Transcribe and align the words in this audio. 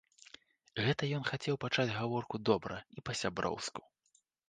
Гэта 0.85 1.09
ён 1.17 1.27
хацеў 1.31 1.61
пачаць 1.67 1.87
гаворку 1.99 2.43
добра 2.53 2.83
і 2.99 3.09
па-сяброўску. 3.11 3.81